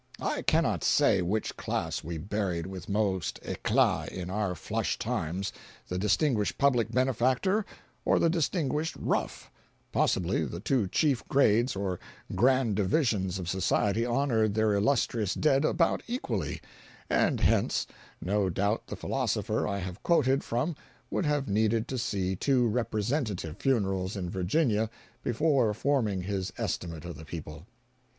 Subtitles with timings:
[0.19, 5.53] I cannot say which class we buried with most eclat in our "flush times,"
[5.89, 7.67] the distinguished public benefactor
[8.03, 11.99] or the distinguished rough—possibly the two chief grades or
[12.33, 16.61] grand divisions of society honored their illustrious dead about equally;
[17.07, 17.85] and hence,
[18.19, 20.75] no doubt the philosopher I have quoted from
[21.11, 24.89] would have needed to see two representative funerals in Virginia
[25.23, 27.67] before forming his estimate of the people.